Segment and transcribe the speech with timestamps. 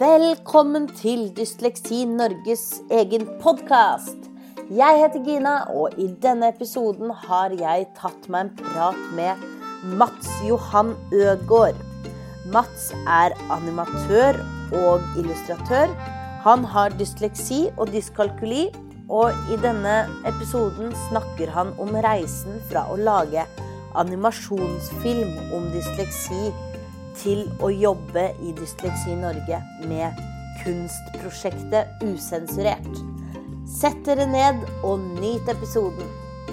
[0.00, 4.30] Velkommen til Dysleksi Norges egen podkast.
[4.72, 9.42] Jeg heter Gina, og i denne episoden har jeg tatt meg en prat med
[10.00, 11.76] Mats Johan Øgård.
[12.54, 14.40] Mats er animatør
[14.80, 15.92] og illustratør.
[16.46, 18.70] Han har dysleksi og dyskalkuli,
[19.12, 23.44] og i denne episoden snakker han om reisen fra å lage
[24.00, 26.48] animasjonsfilm om dysleksi
[27.18, 29.58] til å jobbe i Dysleksi Norge
[29.88, 30.18] med
[30.62, 33.00] kunstprosjektet Usensurert.
[33.68, 36.08] Sett dere ned og nyt episoden.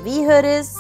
[0.06, 0.74] Vi høres!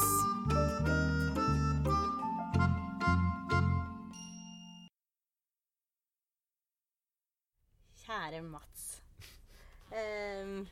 [8.03, 8.87] Kjære Mats.
[9.93, 10.63] Ehm,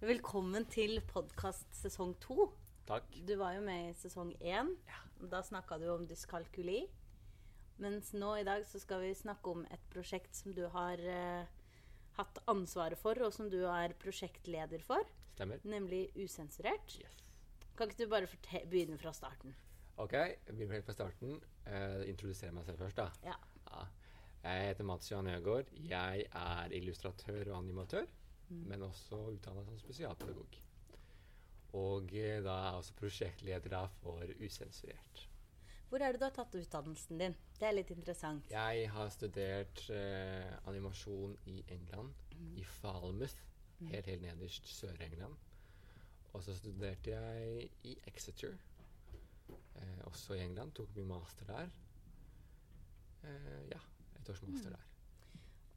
[0.00, 2.50] velkommen til podkast sesong to.
[2.88, 3.04] Takk.
[3.28, 4.72] Du var jo med i sesong én.
[5.18, 6.86] Da snakka du om dyskalkuli.
[7.78, 11.46] Mens nå i dag så skal vi snakke om et prosjekt som du har eh,
[12.18, 15.62] hatt ansvaret for, og som du er prosjektleder for, Stemmer.
[15.62, 16.98] nemlig Usensurert.
[16.98, 17.20] Yes.
[17.78, 18.30] Kan ikke du bare
[18.66, 19.54] begynne fra starten?
[19.98, 21.38] Ok, jeg begynner helt fra starten.
[21.66, 23.08] Uh, introdusere meg selv først, da.
[23.26, 23.36] Ja.
[23.68, 23.84] Ja.
[24.42, 25.70] Jeg heter Mats Johan Øgaard.
[25.90, 28.06] Jeg er illustratør og animatør,
[28.48, 30.58] men også utdannet som spesialpedagog.
[31.78, 35.27] Og eh, da er jeg også prosjektleder for Usensurert.
[35.88, 37.36] Hvor er det du har tatt utdannelsen din?
[37.58, 38.50] Det er litt interessant.
[38.52, 42.12] Jeg har studert eh, animasjon i England,
[42.60, 43.38] i Falmouth,
[43.88, 45.36] helt, helt nederst Sør-England.
[46.36, 48.58] Og så studerte jeg i Exeter,
[49.48, 50.76] eh, også i England.
[50.76, 51.72] Tok min master der.
[53.24, 53.80] Eh, ja,
[54.20, 54.84] et års master der.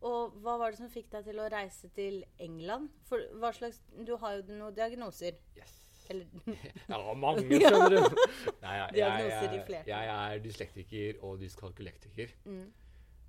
[0.02, 2.90] Og hva var det som fikk deg til å reise til England?
[3.06, 5.38] For hva slags Du har jo noen diagnoser.
[5.56, 5.78] Yes.
[6.10, 6.28] Eller
[6.92, 8.22] Ja, mange, skjønner du.
[8.64, 12.38] Nei, ja, jeg, Diagnoser i jeg, jeg er dyslektiker og dyskalkulektiker.
[12.46, 12.70] mm.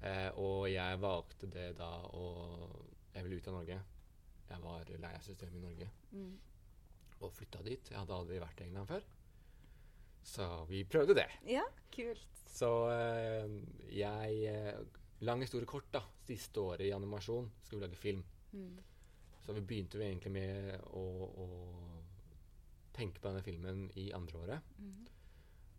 [0.03, 2.25] Eh, og jeg valgte det da å
[3.15, 3.77] Jeg ville ut av Norge.
[4.49, 5.89] Jeg var lei av systemet i Norge.
[6.11, 6.33] Mm.
[7.23, 7.91] Og flytta dit.
[7.93, 9.05] Jeg hadde aldri vært i England før.
[10.27, 11.29] Så vi prøvde det.
[11.51, 11.63] Ja,
[11.95, 12.43] kult.
[12.53, 13.55] Så eh,
[13.95, 14.83] jeg eh,
[15.23, 16.01] Lang historie kort, da.
[16.27, 18.25] Siste året i animasjon skulle vi lage film.
[18.53, 18.81] Mm.
[19.45, 21.05] Så vi begynte vi egentlig med å,
[21.45, 21.47] å
[22.93, 24.61] tenke på denne filmen i andre året.
[24.79, 25.07] Mm.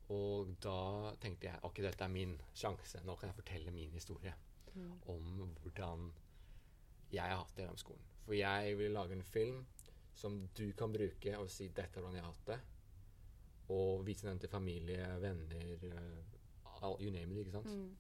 [0.10, 3.02] Og da tenkte jeg ok, dette er min sjanse.
[3.06, 4.34] Nå kan jeg fortelle min historie
[4.76, 4.94] Mm.
[5.08, 6.08] om hvordan
[7.14, 8.06] jeg har hatt det gjennom skolen.
[8.26, 9.66] For jeg vil lage en film
[10.16, 12.60] som du kan bruke og si 'dette er hvordan jeg har hatt det'.
[13.70, 17.38] Og vise den til familie, venner, eh, all, you name it.
[17.38, 17.66] ikke sant?
[17.68, 17.96] Mm.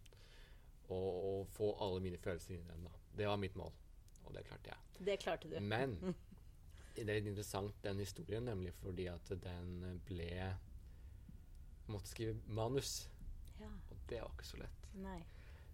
[0.89, 2.83] Og, og få alle mine følelser inn i den.
[2.83, 2.89] da.
[3.17, 3.71] Det var mitt mål,
[4.25, 5.05] og det klarte jeg.
[5.05, 5.59] Det klarte du.
[5.59, 6.15] Men
[6.95, 10.29] det er litt interessant, den historien, nemlig fordi at den ble
[11.91, 13.07] måtte skrive manus,
[13.59, 13.67] Ja.
[13.91, 14.87] og det var ikke så lett.
[14.95, 15.23] Nei.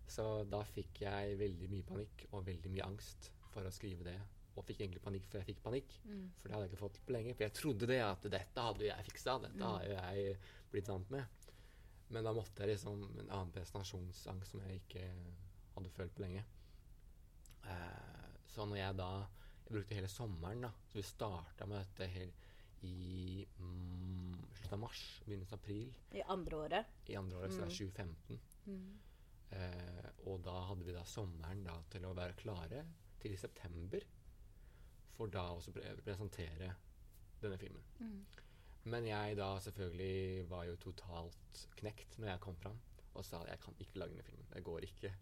[0.07, 4.19] Så da fikk jeg veldig mye panikk og veldig mye angst for å skrive det.
[4.57, 6.31] Og fikk egentlig panikk før jeg fikk panikk, Mm.
[6.37, 7.35] for det hadde jeg ikke fått på lenge.
[7.35, 9.61] For jeg trodde det at dette hadde jeg fiksa, dette Mm.
[9.61, 10.37] har jo jeg
[10.71, 11.25] blitt vant med.
[12.09, 15.11] Men da måtte jeg liksom en annen prestasjonsangst som jeg ikke
[15.75, 16.43] hadde følt på lenge.
[17.65, 19.27] Eh, så når jeg da
[19.69, 20.71] Jeg brukte hele sommeren, da.
[20.89, 22.31] Så vi starta med dette her
[22.81, 26.85] i mm, slutten av mars, begynnelsen av april I andre året.
[27.11, 27.71] i andre året, så det Mm.
[27.71, 28.39] er 2015.
[28.65, 28.99] Mm.
[29.51, 32.85] Eh, og da hadde vi da sommeren da til å være klare
[33.19, 33.99] til i september,
[35.17, 36.71] for da også pre presentere
[37.41, 37.83] denne filmen.
[37.99, 38.25] Mm.
[38.85, 42.79] Men jeg da selvfølgelig var jo totalt knekt når jeg kom fram
[43.15, 44.47] og sa jeg kan ikke lage denne filmen.
[44.53, 45.13] Det går ikke.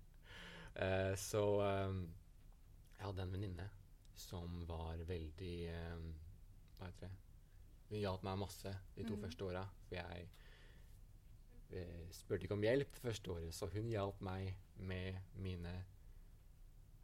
[0.76, 1.94] Eh, så eh,
[3.00, 3.70] jeg hadde en venninne
[4.18, 6.06] som var veldig eh,
[6.78, 7.14] Hva heter det?
[7.88, 9.22] Hun hjalp meg masse de to mm.
[9.24, 9.62] første åra.
[9.88, 10.26] For jeg
[11.78, 15.74] eh, spurte ikke om hjelp første året, så hun hjalp meg med mine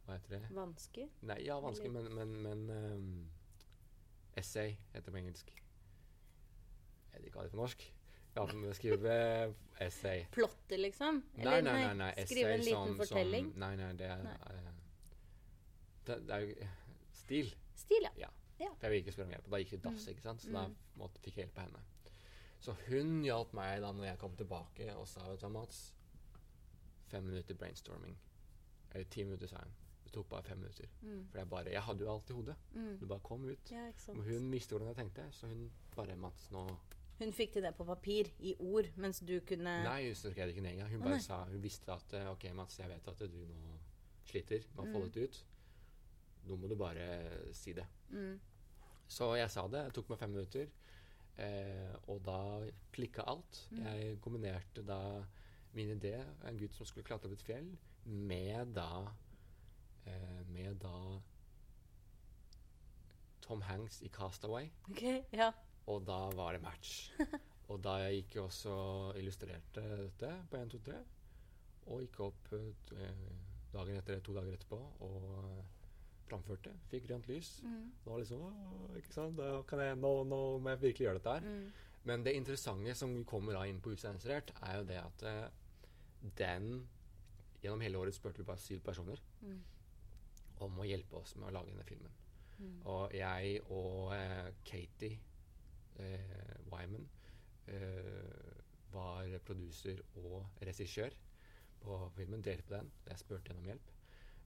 [0.04, 0.42] Hva heter det?
[0.52, 1.08] Vansker.
[1.24, 3.10] Nei, ja, vansker, men, men, men um,
[4.36, 5.54] Essay heter det på engelsk.
[7.14, 7.90] Jeg vet ikke hva det er på norsk.
[8.34, 9.18] Ja, skrive
[9.86, 10.24] essay.
[10.34, 11.22] Plotter, liksom?
[11.38, 11.90] Nei, nei, nei.
[12.02, 13.52] nei Skrive en liten som, fortelling?
[13.52, 14.38] Som, nei, nei, det er, Nei.
[14.50, 14.72] eh,
[16.04, 16.72] det, det er jo
[17.24, 17.52] stil.
[17.74, 18.28] Stil, ja.
[18.60, 18.68] Ja.
[18.80, 19.44] Det ville ikke spørre om hjelp.
[19.48, 20.12] og Da gikk det dass, Mm.
[20.14, 20.40] ikke sant?
[20.42, 20.54] Så Mm.
[20.54, 20.68] da
[21.02, 21.82] måtte, fikk jeg hjelp av henne.
[22.60, 25.92] Så hun hjalp meg da når jeg kom tilbake og sa vet du hva, Mats,
[27.10, 28.16] fem minutter brainstorming.
[28.94, 29.72] Eller ti minutter, sa hun.
[30.04, 30.86] Det tok bare fem minutter.
[31.02, 31.26] Mm.
[31.30, 32.56] For jeg bare Jeg hadde jo alt i hodet.
[32.74, 32.98] Mm.
[33.00, 33.70] Det bare kom ut.
[33.70, 34.14] Ja, ikke.
[34.14, 36.76] Men hun visste hvordan jeg tenkte, så hun bare Mats, nå
[37.18, 40.48] Hun fikk til det på papir, i ord, mens du kunne Nei, hun skrev det
[40.56, 40.90] ikke ned engang.
[40.90, 41.20] Hun bare nei.
[41.22, 43.78] sa Hun visste at eh, OK, Mats, jeg vet at du nå
[44.26, 45.12] sliter med å få Mm.
[45.12, 45.44] dette ut
[46.48, 47.06] nå må du bare
[47.56, 47.86] si det.
[48.12, 48.34] Mm.
[49.10, 49.86] Så jeg sa det.
[49.88, 50.70] Det tok meg fem minutter.
[51.44, 52.38] Eh, og da
[52.94, 53.64] klikka alt.
[53.72, 53.84] Mm.
[53.86, 55.00] Jeg kombinerte da
[55.74, 57.72] min idé, en gutt som skulle klatre opp et fjell,
[58.04, 59.08] med da
[60.06, 60.98] eh, Med da
[63.44, 64.70] Tom Hanks i 'Castaway'.
[64.90, 65.50] Okay, ja.
[65.86, 67.10] Og da var det match.
[67.72, 68.76] Og da jeg gikk jeg også
[69.20, 71.00] illustrerte dette på 1, 2, 3.
[71.92, 73.26] Og gikk opp eh,
[73.74, 75.73] dagen etter, det to dager etterpå og
[76.34, 76.74] framførte.
[76.90, 77.56] Fikk grønt lys.
[77.64, 77.90] Mm.
[78.04, 79.50] Det liksom å,
[79.80, 81.46] jeg, nå, nå må jeg virkelig gjøre dette her.
[81.48, 81.84] Mm.
[82.04, 85.46] Men det interessante som kommer da inn på Usensurert, er jo det at uh,
[86.40, 86.74] den
[87.64, 89.62] Gjennom hele året spurte vi bare syv personer Mm.
[90.66, 92.18] om å hjelpe oss med å lage denne filmen.
[92.58, 92.74] Mm.
[92.92, 95.16] Og jeg og uh, Katie
[95.96, 97.08] uh, Wyman
[98.92, 101.16] var produser og regissør
[101.80, 102.44] på filmen.
[102.44, 102.90] Delte på den.
[103.08, 103.93] Jeg spurte henne om hjelp.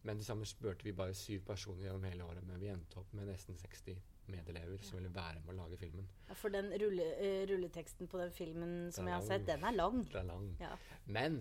[0.06, 2.44] Men til sammen spurte vi bare syv personer gjennom hele året.
[2.46, 3.96] Men vi endte opp med nesten 60
[4.28, 6.06] medelever som ville være med å lage filmen.
[6.28, 9.64] Ja, For den rulle, uh, rulleteksten på den filmen som Den jeg har sett, den
[9.64, 10.02] er lang.
[10.12, 10.50] Den er lang.
[10.60, 10.74] Ja.
[11.06, 11.38] Men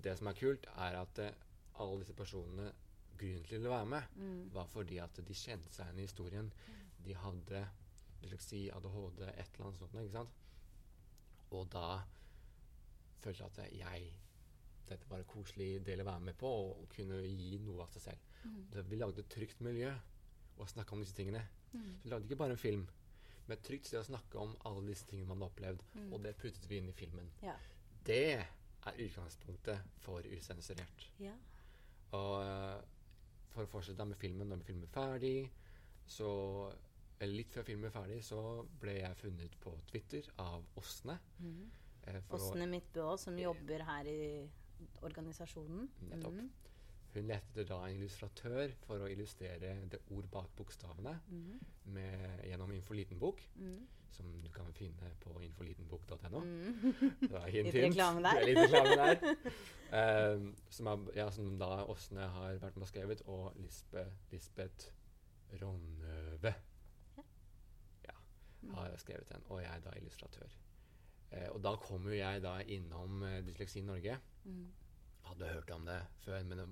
[0.00, 1.32] det som er kult, er at uh,
[1.82, 2.70] alle disse personene
[3.20, 4.46] Grunnen til å være med, Mm.
[4.54, 6.46] var fordi at de kjente seg igjen i historien.
[7.04, 7.58] De hadde
[8.22, 9.92] dysleksi, ADHD, et eller annet sånt.
[10.00, 10.30] Ikke sant?
[11.50, 12.00] Og da
[13.20, 14.06] følte jeg at jeg
[14.90, 18.08] dette var en koselig del å være med på, og kunne gi noe av seg
[18.10, 18.30] selv.
[18.44, 18.62] Mm.
[18.90, 19.90] Vi lagde et trygt miljø
[20.60, 21.42] og snakka om disse tingene.
[21.72, 21.92] Mm.
[22.02, 22.86] Vi lagde ikke bare en film,
[23.46, 25.84] men et trygt sted å snakke om alle disse tingene man har opplevd.
[25.94, 26.08] Mm.
[26.12, 27.30] Og det puttet vi inn i filmen.
[27.44, 27.56] Ja.
[28.06, 31.10] Det er utgangspunktet for usensurert.
[31.22, 31.36] ja.
[32.16, 32.78] Og eh,
[33.54, 35.34] for å fortsette med filmen, når vi er ferdig,
[36.10, 36.30] så
[37.28, 38.40] litt før filmen er ferdig, så
[38.80, 41.18] ble jeg funnet på Twitter av Åsne.
[41.38, 41.70] Mm.
[42.08, 44.22] eh, Åsne Midtbø som jobber her i
[45.06, 45.88] organisasjonen.
[46.10, 46.40] Nettopp.
[46.40, 46.50] Mm.
[47.10, 51.56] Hun lette da en illustratør for å illustrere det ord bak bokstavene mm.
[51.96, 53.80] med, gjennom Infolitenbok, mm.
[54.14, 56.44] som du kan finne på infolitenbok.no.
[57.50, 58.38] Hint, Litt reklame der.
[58.38, 59.50] Er Litt reklame der.
[59.90, 60.46] Um,
[60.76, 64.94] som, er, ja, som da Åsne har vært med og skrevet, og Lisbeth, Lisbeth
[65.58, 66.54] Ronnøve
[68.06, 68.18] ja,
[68.76, 69.50] har skrevet den.
[69.50, 70.60] Og jeg er da illustratør.
[71.30, 74.16] Eh, og da kom jo jeg da innom eh, Dysleksi Norge.
[74.44, 74.64] Mm.
[75.28, 76.68] Hadde hørt om det før, men det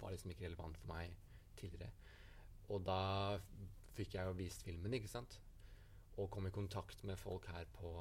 [0.00, 1.14] var liksom ikke relevant for meg
[1.56, 1.92] tidligere.
[2.72, 2.98] Og da
[3.96, 5.38] fikk jeg jo vist filmen, ikke sant?
[6.20, 7.94] Og kom i kontakt med folk her på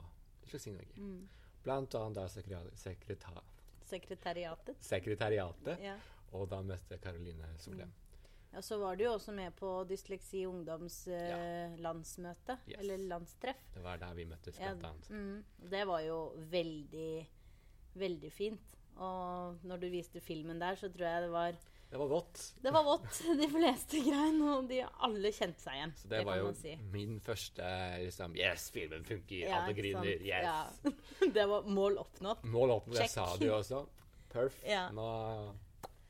[0.44, 0.98] Dysleksi Norge.
[1.00, 1.30] Mm.
[1.64, 3.44] Blant annet da sekretari
[3.92, 4.78] Sekretariatet.
[4.84, 5.82] sekretariatet.
[5.84, 5.98] Ja.
[6.38, 7.92] Og da møtte jeg Karoline Solheim.
[8.54, 8.62] Ja.
[8.62, 12.58] Så var du jo også med på Dysleksi Ungdoms eh, landsmøte.
[12.68, 12.80] Yes.
[12.80, 13.64] Eller landstreff.
[13.74, 15.10] Det var der vi møttes, Ja, blant annet.
[15.10, 16.20] mm, det var jo
[16.52, 17.12] veldig,
[18.02, 18.78] veldig fint.
[19.02, 21.56] Og når du viste filmen der, så tror jeg det var
[21.92, 22.42] Det var vått.
[22.62, 23.22] Det var vått.
[23.42, 25.96] De fleste grein, og de alle kjente seg igjen.
[26.00, 26.76] Så det, var jo si.
[26.92, 27.72] min første
[28.04, 29.42] liksom Yes, filmen funker!
[29.48, 30.14] Ja, Alle griner!
[30.20, 30.46] Yes!
[30.46, 30.94] Ja.
[31.36, 32.46] Det var mål oppnådd.
[32.52, 33.02] Mål oppnådd.
[33.02, 33.84] Jeg sa det jo også.
[34.32, 34.62] Perf.
[34.64, 34.86] Ja.
[34.96, 35.10] Nå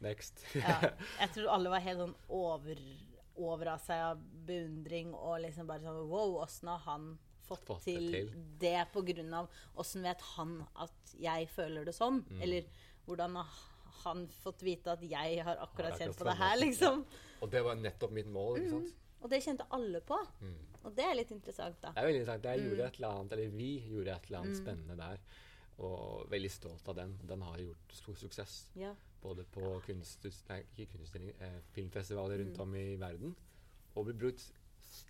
[0.02, 0.44] Next.
[0.58, 0.78] Ja.
[1.22, 2.80] Jeg tror alle var helt sånn over,
[3.36, 7.12] over av seg av beundring og liksom bare sånn Wow, åssen har han
[7.48, 8.32] fått, Fått det til, til.
[8.62, 9.50] det på grunn av
[9.82, 12.24] Åssen vet han at jeg føler det sånn?
[12.32, 12.42] Mm.
[12.48, 12.68] Eller
[13.06, 13.60] hvordan har
[14.04, 17.04] han fått vite at jeg har akkurat kjent på det her, liksom?
[17.06, 17.22] Ja.
[17.44, 18.58] Og det var nettopp mitt mål.
[18.62, 18.94] ikke sant?
[19.22, 20.18] Og det kjente alle på.
[20.42, 20.56] Mm.
[20.82, 21.92] Og det er litt interessant, da.
[21.94, 22.48] Det er veldig interessant.
[22.50, 22.70] Jeg Mm.
[22.72, 25.20] gjorde et eller annet, eller vi gjorde et eller annet spennende der.
[25.86, 27.14] Og veldig stolt av den.
[27.30, 28.56] Den har gjort stor suksess.
[28.76, 28.96] Ja.
[29.22, 30.64] Både på kunst, nei,
[31.40, 32.62] eh, filmfestivaler rundt Mm.
[32.62, 33.36] om i verden.
[33.96, 34.52] Og blir brukt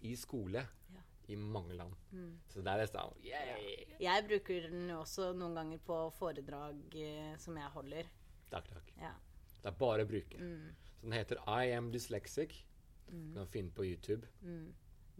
[0.01, 1.01] i skole Ja.
[1.29, 1.93] i mange land.
[2.11, 2.39] Mm.
[2.49, 4.01] Så det er nesten yeah!
[4.01, 8.03] Jeg bruker den også noen ganger på foredrag eh, som jeg holder.
[8.51, 8.91] Takk, takk.
[8.97, 9.13] Ja.
[9.61, 10.37] Det er bare å bruke.
[10.37, 10.75] Mm.
[10.97, 12.63] Så den heter I am dyslexic.
[13.07, 14.27] Du kan finne på YouTube.
[14.41, 14.73] Mm.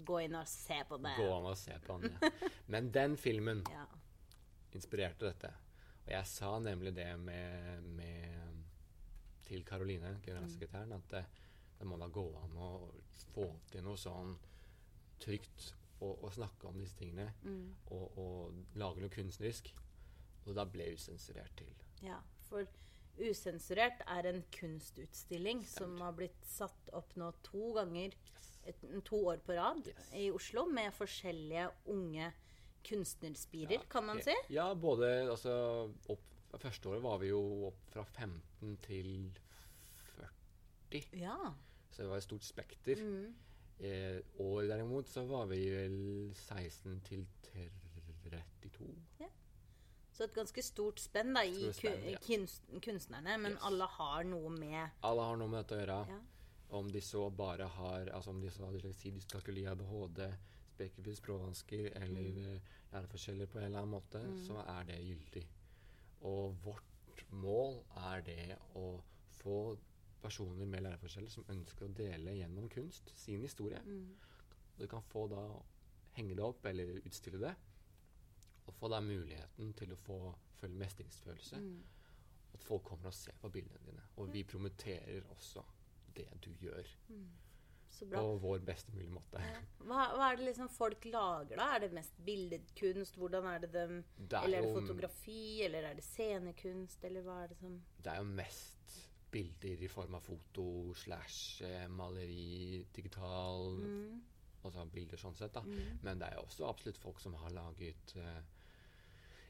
[0.06, 1.16] Gå inn og se på det.
[1.18, 2.12] Gå inn og se på den.
[2.22, 2.30] Ja.
[2.68, 3.86] Men den filmen Ja.
[4.74, 5.54] inspirerte dette.
[6.06, 8.51] Og jeg sa nemlig det med, med
[9.52, 11.24] til Karoline, generalsekretæren, at det,
[11.80, 12.72] det må da gå an å
[13.34, 14.34] få til noe sånn
[15.22, 17.28] trygt å, snakke om disse tingene.
[17.46, 17.66] Mm.
[17.94, 19.70] Og, og lage noe kunstnerisk.
[20.48, 21.74] Og da ble usensurert til.
[22.02, 22.18] ja.
[22.50, 22.66] For
[23.22, 28.16] Usensurert er en kunstutstilling som har blitt satt opp nå to ganger,
[28.66, 30.08] et, to år på rad, Yes.
[30.16, 32.32] i Oslo, med forskjellige unge
[32.88, 34.34] kunstnerspirer, Ja, kan man si.
[34.50, 35.54] Ja, både altså
[36.10, 36.24] opp,
[36.60, 39.32] Første året var vi jo opp fra 15 til
[40.92, 41.06] 40.
[41.22, 41.38] Ja.
[41.92, 42.96] Så det var et stort spekter.
[43.00, 43.36] Mm.
[43.80, 45.96] Eh, år derimot så var vi vel
[46.36, 49.30] 16 til 32.
[50.12, 52.18] Så et ganske stort spenn da, i spenn, ja.
[52.22, 53.62] kunst, kunstnerne, men Yes.
[53.64, 56.00] alle har noe med Alle har noe med dette å gjøre.
[56.12, 56.20] Ja.
[56.78, 60.22] Om de så bare har altså om de så har dysleksi, dyskalkuli, ADHD,
[60.76, 62.38] spekulative språkvansker eller Mm.
[62.56, 62.62] eh,
[62.94, 65.48] læreforskjeller på en eller annen måte, så er det gyldig.
[66.28, 67.80] Og vårt mål
[68.12, 68.86] er det å
[69.42, 69.58] få
[70.22, 73.82] personer med læreforskjeller som ønsker å dele gjennom kunst sin historie.
[73.86, 74.12] Mm.
[74.78, 75.42] Du kan få da
[76.18, 77.54] henge det opp eller utstille det.
[78.68, 80.20] Og få da muligheten til å få
[80.60, 81.62] føle mestringsfølelse.
[81.62, 81.80] Mm.
[82.54, 84.04] At folk kommer og ser på bildene dine.
[84.22, 85.64] Og vi promoterer også
[86.16, 87.51] det du gjør, bra.
[88.00, 89.42] På vår beste mulige måte.
[89.44, 89.62] Ja.
[89.84, 91.68] Hva, hva er det liksom folk lager, da?
[91.76, 93.18] Er det mest billedkunst?
[93.20, 95.64] Hvordan er det dem Det er Eller er det fotografi?
[95.66, 97.04] Eller er det scenekunst?
[97.04, 98.98] Eller hva er det som Det er jo mest
[99.32, 104.22] bilder i form av foto slash eh, maleri, digital Mm.
[104.64, 105.64] Altså bilder sånn sett, da.
[106.04, 108.42] Men det er jo også absolutt folk som har laget uh,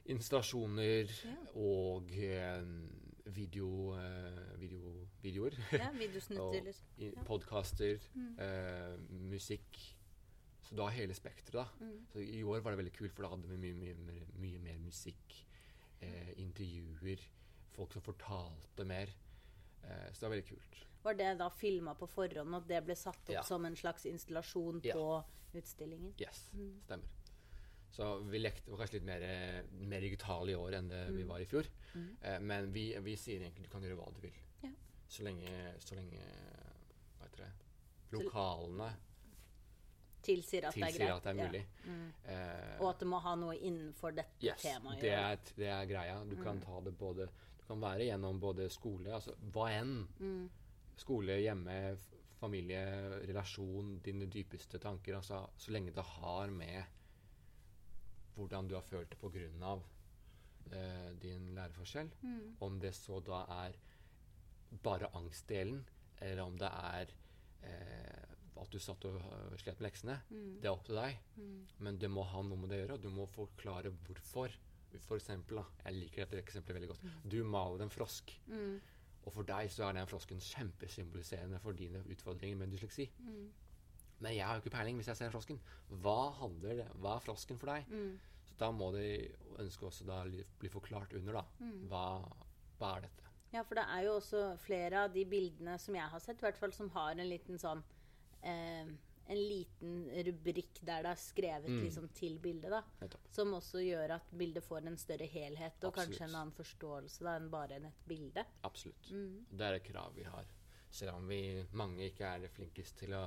[0.08, 1.34] installasjoner Ja.
[1.54, 2.62] og eh,
[3.24, 5.56] video, eh, video, videoer.
[5.72, 7.22] Ja, videosnutter, og Ja.
[7.24, 7.98] Podkaster,
[8.38, 9.78] eh, musikk.
[10.62, 11.64] Så har hele spekteret, da.
[11.84, 12.06] Mm.
[12.12, 14.58] Så I år var det veldig kult, for da hadde vi mye, mye, mer- mye
[14.62, 15.34] mer musikk.
[16.00, 17.20] Eh, intervjuer.
[17.76, 19.08] Folk som fortalte mer.
[19.84, 20.80] Eh, så det var veldig kult.
[21.02, 23.42] Var det da filma på forhånd, og det ble satt opp Ja.
[23.42, 25.24] som en slags installasjon på
[25.54, 26.14] utstillingen?
[26.20, 26.80] Yes, Mm.
[26.84, 27.08] stemmer.
[27.92, 29.20] Så vi lekte kanskje litt mer,
[29.84, 31.28] mer digitale i år enn det vi Mm.
[31.28, 31.66] var i fjor.
[31.94, 32.06] Mm.
[32.22, 34.32] Eh, men vi, vi sier egentlig du kan gjøre hva du vil.
[34.62, 34.70] Ja.
[35.08, 36.20] Så lenge, så lenge
[37.18, 37.50] Hva heter det
[38.12, 38.92] Lokalene
[40.22, 41.62] Tilsier at det er at det er Ja.
[41.84, 42.12] Mm.
[42.24, 45.00] Eh, Og at det må ha noe innenfor dette yes, temaet.
[45.00, 46.24] det er, det er greia.
[46.28, 46.62] Du kan Mm.
[46.64, 50.06] ta det både Du kan være gjennom både skole, altså hva enn.
[50.20, 50.48] Mm.
[50.96, 51.96] Skole, hjemme,
[52.40, 55.14] familie, relasjon, dine dypeste tanker.
[55.16, 56.84] Altså så lenge det har med
[58.36, 59.18] hvordan du har følt det
[59.62, 59.82] av
[60.72, 62.10] eh, din læreforskjell.
[62.22, 62.56] Mm.
[62.60, 63.76] Om det så da er
[64.82, 65.82] bare angstdelen,
[66.20, 67.12] eller om det er
[67.62, 68.28] eh,
[68.62, 70.18] at du satt og øh, slet med leksene.
[70.30, 70.50] Mm.
[70.62, 71.18] Det er opp til deg.
[71.36, 71.54] Mm.
[71.86, 74.54] Men det må ha noe med det å gjøre, og du må forklare hvorfor.
[75.06, 77.04] For eksempel, da, jeg liker dette eksempelet veldig godt.
[77.32, 78.74] Du maler en frosk, Mm.
[79.24, 83.06] og for deg så er den frosken kjempesymboliserende for dine utfordringer med dysleksi.
[83.24, 83.46] Mm.
[84.22, 85.58] Men jeg har jo ikke peiling hvis jeg ser frosken.
[86.04, 86.88] Hva handler det?
[87.02, 87.88] Hva er frosken for deg?
[87.90, 88.12] Mm.
[88.46, 89.08] Så da må det
[89.62, 90.22] ønske også da
[90.60, 91.44] bli forklart under, da.
[91.62, 91.78] Mm.
[91.90, 92.04] Hva,
[92.78, 93.30] hva er dette?
[93.52, 96.46] Ja, for det er jo også flere av de bildene som jeg har sett, i
[96.46, 97.82] hvert fall som har en liten sånn
[98.42, 98.86] eh,
[99.32, 101.82] En liten rubrikk der det er skrevet Mm.
[101.84, 102.80] liksom til bildet, da.
[103.30, 107.36] Som også gjør at bildet får en større helhet og kanskje en annen forståelse da,
[107.38, 108.42] enn bare et bilde.
[108.66, 109.12] Absolutt.
[109.14, 109.46] Mm.
[109.52, 110.50] Det er et krav vi har.
[110.90, 111.38] Selv om vi
[111.72, 113.22] mange ikke er flinkest til å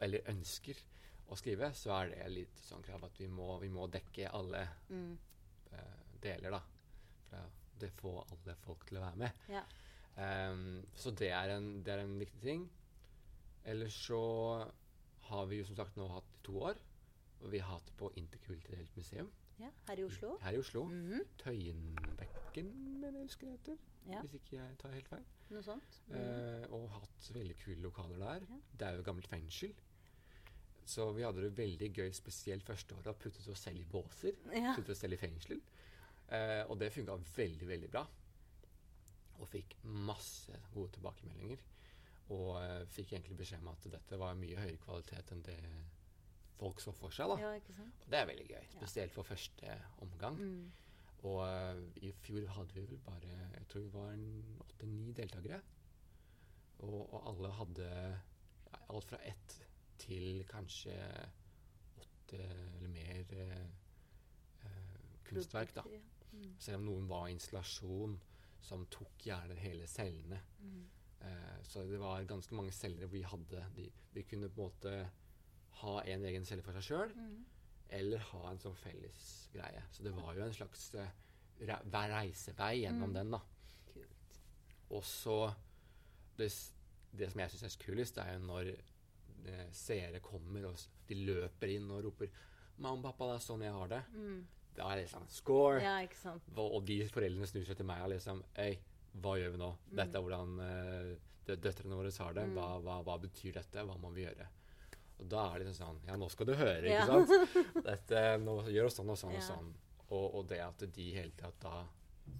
[0.00, 0.80] Eller ønsker
[1.30, 4.64] å skrive, så er det litt sånn krav at vi må, vi må dekke alle
[4.90, 5.18] Mm.
[5.72, 6.60] eh, deler, da.
[7.30, 9.32] For det får alle folk til å være med.
[9.48, 9.62] Ja.
[10.16, 12.68] Um, så det er, en, det er en viktig ting.
[13.64, 14.20] Ellers så
[15.30, 16.76] har vi jo som sagt nå hatt i to år.
[17.42, 19.30] Og vi har hatt på Interkulturelt museum
[19.60, 19.70] ja.
[19.88, 20.36] Her i Oslo.
[20.42, 20.84] her i Oslo.
[20.84, 21.20] Mhm.
[21.38, 22.70] Tøyenbekken,
[23.00, 23.76] mener jeg husker det heter.
[24.10, 25.24] Ja, Hvis ikke jeg tar helt feil.
[25.50, 26.00] noe sånt.
[26.08, 26.14] Mm.
[26.16, 28.46] Eh, og hatt veldig kule lokaler der.
[28.50, 28.58] Ja.
[28.78, 29.74] Det er jo gammelt fengsel.
[30.84, 34.34] Så vi hadde det veldig gøy spesielt første året puttet oss selv i båser.
[34.52, 34.74] Ja.
[34.76, 35.60] Puttet oss selv i fengsel.
[36.28, 38.04] Eh, og det funka veldig, veldig bra.
[39.40, 41.58] Og fikk masse gode tilbakemeldinger.
[42.34, 45.58] Og eh, fikk egentlig beskjed om at dette var mye høyere kvalitet enn det
[46.58, 47.30] folk så for seg.
[47.30, 47.36] da.
[47.42, 47.84] ja?
[48.04, 50.40] Og det er veldig gøy, spesielt for første omgang.
[50.40, 50.72] Mm.
[51.24, 54.18] Og uh, i fjor hadde vi vel bare Jeg tror vi var
[54.66, 55.60] åtte-ni deltakere.
[56.84, 59.56] Og, og alle hadde ja, alt fra ett
[59.98, 60.94] til kanskje
[62.02, 63.68] åtte eller mer eh,
[65.24, 65.84] kunstverk, da.
[66.32, 66.56] Mm.
[66.58, 68.18] Selv om noen var installasjon
[68.64, 70.40] som tok gjerne hele cellene.
[70.60, 70.82] Mm.
[71.24, 73.64] Uh, så det var ganske mange celler vi hadde.
[73.76, 74.94] De, vi kunne på en måte
[75.82, 77.44] ha en egen celle for seg sjøl, Mm.
[77.90, 79.82] eller ha en sånn felles greie.
[79.92, 81.08] Så det var jo en slags eh,
[81.60, 83.14] re reisevei gjennom Mm.
[83.14, 83.40] den, da.
[83.92, 84.40] Kult.
[84.90, 85.54] Og så
[86.36, 86.50] det,
[87.14, 88.74] det som jeg syns er kulest, er jo når
[89.46, 92.28] eh, seere kommer og de løper inn og roper
[92.78, 94.04] 'Mamma, pappa, det er sånn jeg har det'.
[94.14, 94.46] Mm.
[94.74, 95.80] Da er det sånn Score!
[95.80, 96.42] Ja, ikke sant.
[96.56, 98.78] Og, og de foreldrene snur seg til meg og liksom Øy,
[99.20, 99.68] hva gjør vi nå?
[99.90, 99.96] Mm.
[99.96, 101.16] Dette er hvordan eh,
[101.54, 102.46] døtrene våre har det.
[102.48, 102.54] Mm.
[102.54, 103.84] Hva, hva, hva betyr dette?
[103.86, 104.48] Hva må vi gjøre?
[105.22, 107.84] Og da er det liksom sånn Ja, nå skal du høre, ikke sant?
[107.86, 109.68] Dette, nå gjør oss sånn og sånn og sånn.
[110.10, 111.84] Og, og det at de hele tida da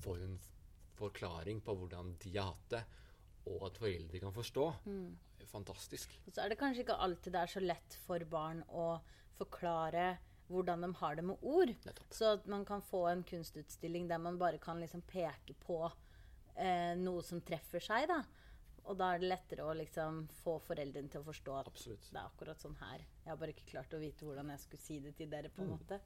[0.04, 0.34] får en
[0.98, 2.82] forklaring på hvordan de har hatt det,
[3.50, 5.16] og at foreldre kan forstå, Mm.
[5.50, 6.14] fantastisk.
[6.26, 9.00] Og så er det kanskje ikke alltid det er så lett for barn å
[9.38, 10.16] forklare
[10.48, 11.72] hvordan de har det med ord.
[11.86, 12.10] Nettopp.
[12.14, 15.78] Så at man kan få en kunstutstilling der man bare kan liksom peke på
[16.56, 18.08] eh, noe som treffer seg.
[18.08, 18.22] da.
[18.84, 22.08] Og da er det lettere å liksom få foreldrene til å forstå at Absolutt.
[22.12, 22.98] det er akkurat sånn her.
[23.24, 25.48] Jeg har bare ikke klart å vite hvordan jeg skulle si det til dere.
[25.48, 25.78] på en Mm.
[25.78, 26.00] måte.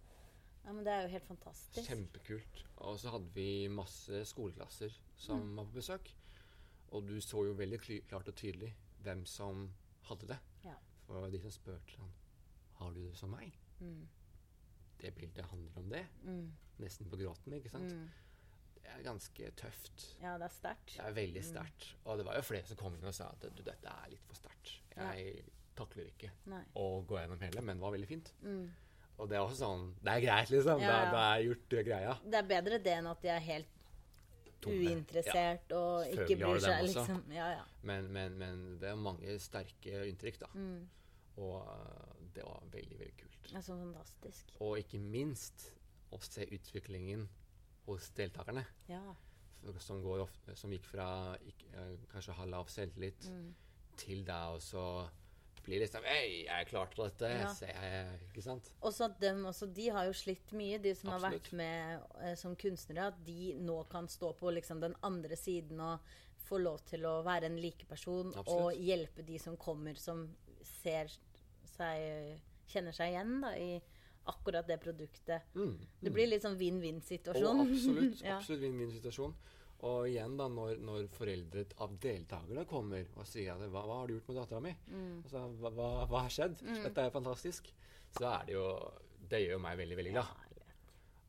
[0.65, 1.89] Ja, Men det er jo helt fantastisk.
[1.89, 2.63] Kjempekult.
[2.79, 5.57] Og så hadde vi masse skoleklasser som Mm.
[5.57, 6.13] var på besøk.
[6.93, 10.39] Og du så jo veldig klart og tydelig hvem som hadde det.
[10.65, 10.75] Ja.
[11.07, 12.11] For de som spurte sånn
[12.79, 13.53] Har du det som meg?
[13.81, 14.07] Mm.
[15.01, 16.07] Det bildet handler om det.
[16.25, 16.53] Mm.
[16.79, 17.91] Nesten på gråten, ikke sant?
[18.89, 18.99] Mm.
[18.99, 20.05] Er ganske tøft.
[20.23, 20.97] Ja, det er sterkt.
[20.97, 21.87] Det er veldig sterkt.
[22.05, 24.27] Og det var jo flere som kom inn og sa at du, dette er litt
[24.27, 24.75] for sterkt.
[24.97, 25.13] Ja.
[25.15, 25.45] Jeg
[25.79, 26.65] takler ikke Nei.
[26.79, 28.33] å gå gjennom hele, men det var veldig fint.
[28.43, 28.69] Mm.
[29.19, 30.83] Og det er også sånn Det er greit, liksom.
[30.83, 31.09] Ja, ja.
[31.15, 32.15] da er gjort greia.
[32.23, 33.75] Det er bedre det enn at de er helt
[34.63, 34.91] Tomme.
[34.91, 37.25] uinteressert og ikke bryr seg, liksom.
[37.35, 37.65] Ja, ja.
[37.87, 40.53] Men, men, men det er mange sterke inntrykk, da.
[40.55, 40.87] Mm.
[41.39, 43.43] Og uh, det var veldig, veldig kult.
[43.49, 44.55] Det er så fantastisk.
[44.67, 45.69] Og ikke minst
[46.15, 47.29] å se utviklingen
[47.89, 48.65] hos deltakerne.
[48.91, 49.03] Ja.
[49.83, 51.09] Som, går ofte, som gikk fra
[51.43, 53.49] ikke, eh, kanskje å ha lav selvtillit Mm.
[53.99, 57.29] til da også så bli liksom Hei, jeg klarte dette.
[57.29, 57.49] Ja.
[57.61, 58.71] Jeg, ikke sant?
[58.81, 62.35] Også at dem også, de har jo slitt mye, de som har vært med eh,
[62.41, 63.09] som kunstnere.
[63.13, 65.99] At de nå kan stå på liksom, den andre siden og
[66.49, 70.23] få lov til å være en likeperson og hjelpe de som kommer, som
[70.83, 71.11] ser
[71.77, 73.79] seg Kjenner seg igjen da, i
[74.33, 75.55] akkurat det produktet.
[75.55, 75.77] Mm.
[76.01, 77.63] Det blir litt sånn vinn-vinn-situasjon.
[77.65, 78.23] Absolutt.
[78.27, 78.37] ja.
[78.39, 79.37] absolutt vinn-vinn-situasjon.
[79.89, 84.09] Og igjen, da, når, når foreldre av deltakerne kommer og sier at hva, 'Hva har
[84.09, 85.23] du gjort med dattera mi?' Mm.
[85.23, 87.73] Altså, hva, hva, 'Hva har skjedd?' Dette er jo fantastisk.
[88.19, 88.67] Så er det jo
[89.29, 90.49] Det gjør jo meg veldig, veldig glad.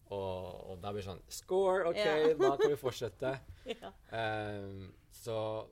[0.10, 1.90] Og, og da blir det sånn Score!
[1.90, 2.34] OK, Ja.
[2.40, 3.34] da kan vi fortsette.
[3.70, 3.92] Ja.
[4.18, 5.68] Ehm, så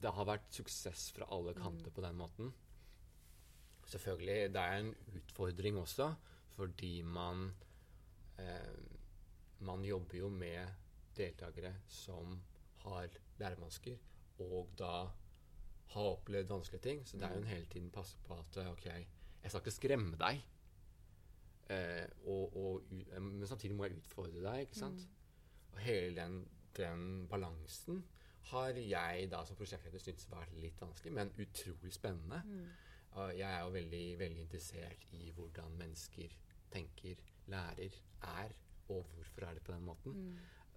[0.00, 2.52] det har vært suksess fra alle kanter på den måten.
[3.86, 6.14] Selvfølgelig, det er en utfordring også,
[6.56, 7.50] fordi man
[8.38, 8.74] eh,
[9.64, 10.66] Man jobber jo med
[11.16, 12.42] deltakere som
[12.82, 13.96] har lærevansker,
[14.38, 15.06] og da
[15.94, 17.08] har opplevd vanskelige ting.
[17.08, 20.16] Så det er jo en hele tiden passe på at OK, jeg skal ikke skremme
[20.20, 20.42] deg.
[21.70, 25.06] Eh, og, og, eh, men samtidig må jeg utfordre deg, ikke sant?
[25.72, 28.04] Og hele den, den balansen
[28.50, 32.42] har jeg da som prosjektleder syntes var litt vanskelig, men utrolig spennende.
[32.44, 32.93] Og
[33.38, 36.32] jeg er jo veldig, veldig interessert i hvordan mennesker
[36.74, 38.54] tenker, lærer, er,
[38.88, 40.12] og hvorfor er det på den måten.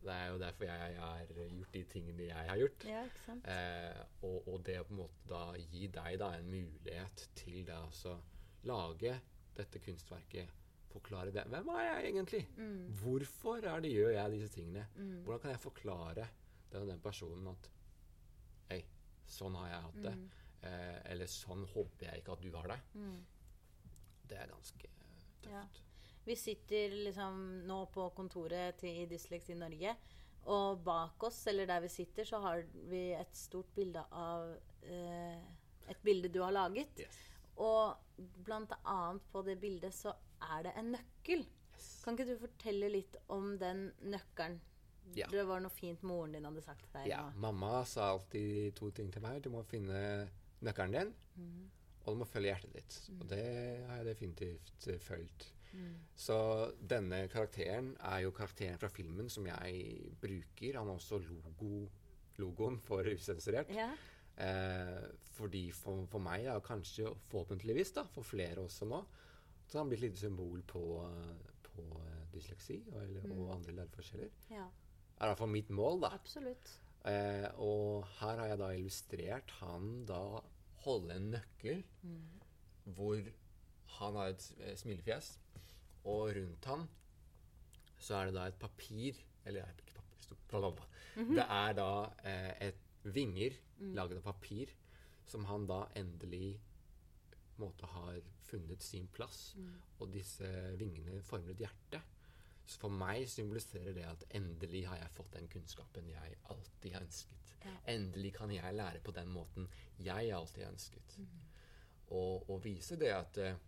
[0.04, 2.86] Det er jo derfor jeg har gjort de tingene jeg har gjort.
[3.28, 3.34] ja?
[3.54, 7.72] Eh, og, og det å på en måte da gi deg da en mulighet til
[7.74, 8.14] å altså
[8.70, 9.16] lage
[9.58, 10.54] dette kunstverket,
[10.94, 11.44] forklare det.
[11.50, 12.44] Hvem er jeg egentlig?
[13.02, 14.86] Hvorfor er det gjør jeg disse tingene?
[15.26, 16.28] Hvordan kan jeg forklare
[16.72, 17.72] den og den personen at
[18.70, 18.82] Hei,
[19.32, 20.14] sånn har jeg hatt det.
[20.66, 22.80] Eh, eller sånn håper jeg ikke at du har det.
[24.28, 25.52] Det er ganske eh, tøft.
[25.54, 25.66] Ja.
[26.28, 29.94] Vi sitter liksom nå på kontoret til i Dysleksi Norge,
[30.48, 34.52] og bak oss, eller der vi sitter, så har vi et stort bilde av
[34.84, 35.40] eh,
[35.88, 36.98] Et bilde du har laget.
[37.00, 37.20] Yes.
[37.64, 40.12] Og blant annet på det bildet så
[40.44, 41.46] er det en nøkkel.
[41.72, 41.86] Yes.
[42.04, 44.60] Kan ikke du fortelle litt om den nøkkelen?
[45.16, 45.30] Ja.
[45.32, 47.08] Det var noe fint moren din hadde sagt til deg.
[47.14, 49.40] Ja, mamma sa alltid to ting til meg.
[49.46, 50.28] Du må finne
[50.66, 51.70] nøkkelen din, mm.
[52.06, 52.98] og du må følge hjertet ditt.
[53.20, 53.44] Og det
[53.90, 55.04] har jeg definitivt følt.
[55.04, 55.54] fulgt.
[55.74, 55.96] Mm.
[56.16, 56.38] Så
[56.90, 60.80] denne karakteren er jo karakteren fra filmen som jeg bruker.
[60.80, 61.88] Han er også logo,
[62.40, 63.70] logoen for Usensurert.
[63.76, 63.92] Ja.
[64.38, 65.04] Eh,
[65.38, 69.04] fordi for, for meg, da, kanskje forhåpentligvis da, for flere også nå,
[69.68, 73.40] så har han blitt et lite symbol på, eh, på eh, dysleksi og, eller, Mm.
[73.42, 74.30] og andre læreforskjeller.
[74.54, 74.68] ja.
[75.18, 76.10] Det er i hvert fall mitt mål, da.
[76.14, 76.72] Absolutt.
[77.08, 80.22] Eh, og her har jeg da illustrert han da
[80.84, 81.84] holde en nøkkel
[82.98, 83.22] hvor
[83.98, 85.40] han har et eh, smilefjes,
[86.04, 86.88] og rundt han
[88.00, 89.18] så er det da et papir
[89.48, 90.86] Eller ikke papir, stort, bla, bla.
[91.16, 91.90] Det er da
[92.28, 92.84] eh, et
[93.16, 93.56] vinger
[93.96, 94.74] laget av papir
[95.28, 96.58] som han da endelig
[97.58, 99.56] måte har funnet sin plass.
[100.00, 100.48] Og disse
[100.80, 102.02] vingene former et hjerte.
[102.68, 107.06] Så for meg symboliserer det at endelig har jeg fått den kunnskapen jeg alltid har
[107.06, 107.54] ønsket.
[107.64, 107.76] Ja.
[107.94, 109.70] Endelig kan jeg lære på den måten
[110.04, 111.16] jeg alltid har ønsket.
[112.08, 113.62] Og, og vise det at eh,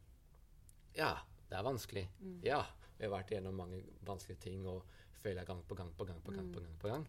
[0.97, 1.13] ja,
[1.49, 2.05] det er vanskelig.
[2.43, 2.59] Ja,
[2.97, 4.83] vi har vært igjennom mange vanskelige ting og
[5.23, 6.51] feila gang på gang på gang på gang.
[6.53, 7.07] på gang på gang.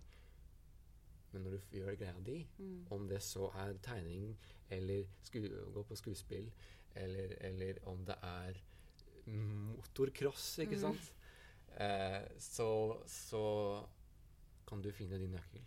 [1.33, 2.41] Men når du gjør greia di,
[2.91, 4.33] om det så er tegning
[4.71, 5.07] eller
[5.75, 6.51] gå på skuespill,
[6.95, 8.59] eller, eller om det er
[9.31, 11.13] motorcross, ikke sant,
[11.77, 12.69] eh, så,
[13.07, 13.43] så
[14.67, 15.63] kan du finne din nøkkel.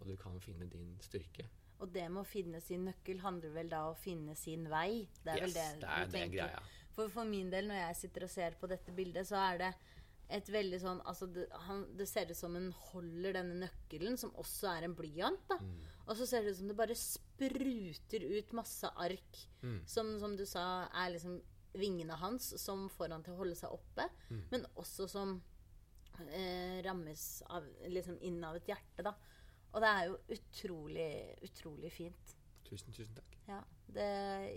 [0.00, 1.48] Og du kan finne din styrke.
[1.78, 5.06] Og det med å finne sin nøkkel handler vel da om å finne sin vei?
[5.22, 6.36] Det er Yes, vel det, det er du det tenker?
[6.38, 6.62] greia.
[6.94, 9.68] For, for min del, når jeg sitter og ser på dette bildet, så er det
[10.28, 14.34] et veldig sånn altså det, han, det ser ut som en holder denne nøkkelen, som
[14.36, 15.54] også er en blyant.
[15.62, 15.76] Mm.
[16.08, 19.80] Og så ser det ut som det bare spruter ut masse ark, Mm.
[19.90, 21.40] som, som du sa, er liksom
[21.78, 24.42] vingene hans som får han til å holde seg oppe, Mm.
[24.50, 25.36] men også som
[26.32, 29.02] eh, rammes av, liksom inn av et hjerte.
[29.06, 29.14] da.
[29.72, 31.10] Og det er jo utrolig,
[31.46, 32.34] utrolig fint.
[32.64, 33.36] Tusen, tusen takk.
[33.48, 34.08] Ja, det,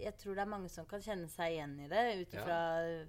[0.01, 3.05] jeg tror det er mange som kan kjenne seg igjen i det, ut Ja.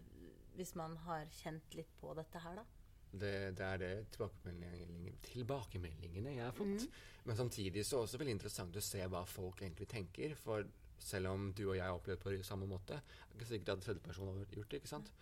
[0.57, 2.65] hvis man har kjent litt på dette her, da.
[3.13, 6.87] Det, det er det tilbakemeldingene, tilbakemeldingene jeg har fått.
[7.25, 10.35] Men samtidig så er det også veldig interessant å se hva folk egentlig tenker.
[10.35, 10.65] For
[11.03, 13.85] selv om du og jeg har opplevd på samme måte, Det er ikke sikkert at
[13.87, 14.81] tredjeperson har gjort det.
[14.83, 15.13] ikke sant?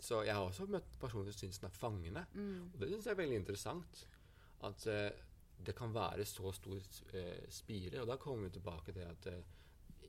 [0.00, 2.26] Så jeg har også møtt personer som syns den er fangende.
[2.74, 4.06] Og det syns jeg er veldig interessant.
[4.62, 5.10] At eh,
[5.66, 6.80] det kan være så stor
[7.14, 8.02] eh, spire.
[8.02, 9.42] Og da kommer vi tilbake til at eh,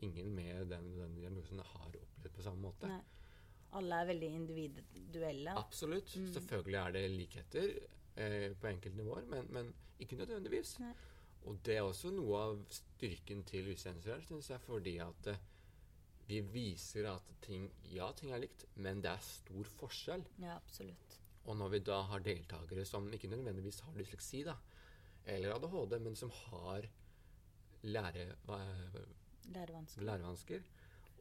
[0.01, 2.87] ingen med den, den diagnosen har opplevd på samme måte.
[2.91, 3.01] Nei.
[3.77, 5.57] Alle er veldig individuelle.
[5.59, 6.09] Absolutt.
[6.33, 7.73] Selvfølgelig er det likheter
[8.15, 10.77] eh, på enkelte nivåer, men, men ikke nødvendigvis.
[10.79, 10.93] Nei.
[11.47, 15.43] Og det er også noe av styrken til usensurert, syns jeg, fordi at eh,
[16.27, 20.25] vi viser at ting Ja, ting er likt, men det er stor forskjell.
[20.43, 21.19] Ja, absolutt.
[21.47, 24.57] Og når vi da har deltakere som ikke nødvendigvis har dysleksi, da,
[25.27, 26.89] eller ADHD, men som har
[27.87, 28.25] lære,
[29.53, 30.03] Lærevansker.
[30.03, 30.67] lærevansker,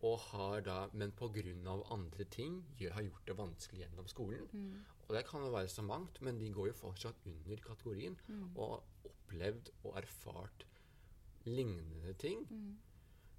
[0.02, 1.82] og har da, men pga.
[1.94, 4.48] andre ting gjør, har gjort det vanskelig gjennom skolen.
[5.08, 8.18] Og det kan jo være så mangt, men de går jo fortsatt under kategorien
[8.56, 10.66] og har opplevd og erfart
[11.46, 12.46] lignende ting.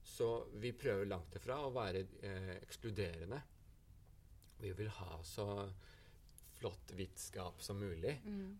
[0.07, 3.41] Så vi prøver langt ifra å være eh, ekskluderende.
[4.61, 5.69] Vi vil ha så
[6.57, 8.15] flott vitskap som mulig.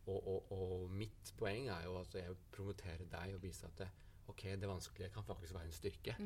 [0.06, 3.88] Og, og, og mitt poeng er jo at jeg promoterer deg og viser at det,
[4.30, 6.18] ok, det vanskelige kan faktisk være en styrke.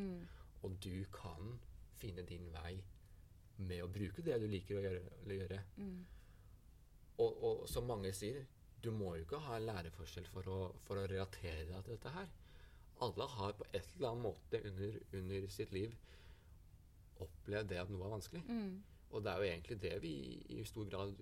[0.63, 1.53] Og du kan
[2.01, 2.75] finne din vei
[3.61, 5.03] med å bruke det du liker å gjøre.
[5.21, 5.61] Å gjøre.
[7.21, 8.41] Og, og som mange sier,
[8.81, 12.29] du må jo ikke ha læreforskjell for å, for å relatere deg til dette her.
[13.01, 15.93] Alle har på et eller annet måte under, under sitt liv
[17.21, 18.41] opplevd det at noe er vanskelig.
[19.11, 20.13] Og det er jo egentlig det vi
[20.57, 21.13] i stor grad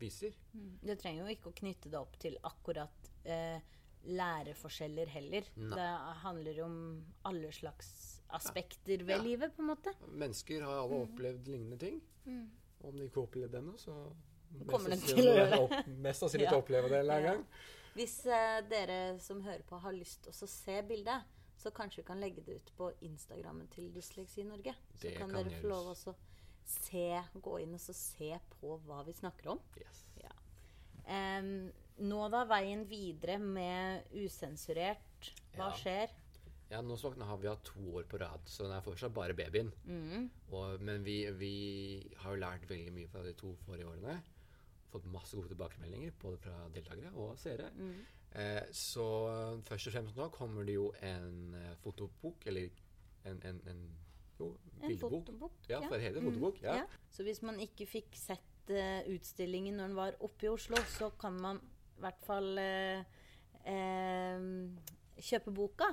[0.00, 0.34] viser.
[0.52, 3.60] Du trenger jo ikke å knytte det opp til akkurat eh,
[4.06, 5.48] læreforskjeller heller.
[5.56, 5.70] Nei.
[5.78, 5.88] Det
[6.24, 6.76] handler om
[7.30, 7.90] alle slags
[8.36, 9.22] aspekter ved Ja.
[9.22, 9.92] livet, på en måte.
[10.10, 12.00] Mennesker har alle opplevd lignende ting.
[12.80, 13.94] Og om de ikke har opplevd det ennå, så
[14.66, 15.58] Kommer den til å gjøre det.
[15.60, 16.50] opp- Mest sannsynlig Ja.
[16.50, 17.46] til å oppleve det en eller annen gang.
[17.96, 21.22] Hvis uh, dere som hører på, har lyst til å se bildet,
[21.56, 24.74] så kanskje vi kan legge det ut på Instagrammen til Dysleksi Norge.
[25.00, 26.16] Så kan, kan dere få lov til å
[26.66, 27.06] se,
[27.40, 29.60] gå inn og se på hva vi snakker om.
[29.80, 30.02] Yes.
[30.20, 30.34] Ja.
[31.38, 31.72] Um,
[32.04, 35.32] nå da, veien videre med usensurert.
[35.56, 35.76] Hva Ja.
[35.80, 36.10] skjer?
[36.68, 39.32] Ja, nå så, har vi hatt to år på rad, så den er fortsatt bare
[39.38, 39.72] babyen.
[40.50, 41.52] Og, men vi, vi
[42.18, 44.16] har jo lært veldig mye fra de to forrige årene.
[44.96, 47.68] Fått masse gode tilbakemeldinger, både fra deltakere og seere.
[48.36, 49.04] Eh, så
[49.64, 52.68] først og fremst nå kommer det jo en eh, fotobok, eller
[53.28, 53.86] en, en, en
[54.38, 54.50] jo,
[54.82, 55.10] En bildebok.
[55.10, 56.62] fotobok, Ja, for det heter fotobok.
[56.62, 56.76] Ja.
[56.82, 56.84] Ja.
[57.10, 61.10] Så hvis man ikke fikk sett uh, utstillingen når den var oppe i Oslo, så
[61.20, 61.62] kan man
[61.96, 63.00] i hvert fall uh,
[63.64, 64.44] uh,
[65.16, 65.88] kjøpe boka,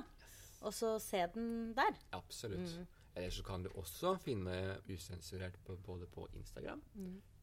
[0.60, 1.96] og så se den der.
[2.12, 2.76] Absolutt.
[3.14, 6.82] Eller så kan du også finne usensurert på, både på Instagram,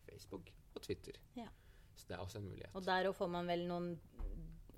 [0.06, 1.18] Facebook og Twitter.
[1.36, 1.48] Ja.
[1.96, 2.76] Så det er også en mulighet.
[2.76, 3.92] Og der får man vel noen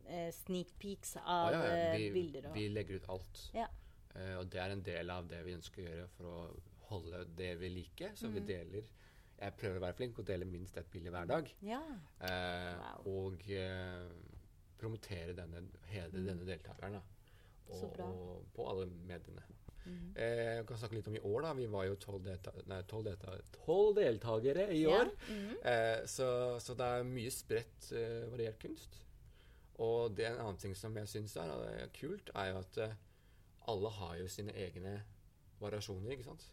[0.08, 1.76] eh, sneak peeks av ja, ja.
[1.94, 3.44] eh, Vi, bilder og vi legger ut alt.
[3.54, 3.68] Ja.
[4.16, 6.42] Eh, og det er en del av det vi ønsker å gjøre for å
[6.90, 8.12] holde det vi liker.
[8.16, 8.34] Så Mm.
[8.34, 8.84] vi deler
[9.44, 11.50] Jeg prøver å være flink og dele minst ett bilde hver dag.
[11.62, 11.82] ja.
[12.22, 13.08] Eh, Wow.
[13.26, 14.12] Og eh,
[14.78, 16.94] promotere denne, hedre denne deltakeren.
[16.94, 17.02] Da.
[17.68, 18.06] Og, Mm.
[18.06, 18.12] Mm.
[18.14, 19.42] og på alle mediene.
[20.16, 21.42] Eh, jeg kan snakke litt om i år.
[21.42, 23.36] da Vi var jo tolv delta delta
[23.96, 25.12] deltakere i Ja, år.
[25.64, 29.00] Eh, så, så det er mye spredt, eh, variert kunst.
[29.82, 32.78] Og det er en annen ting som jeg syns er, er kult, er jo at
[32.78, 32.96] eh,
[33.68, 35.02] alle har jo sine egne
[35.60, 36.46] variasjoner, ikke sant?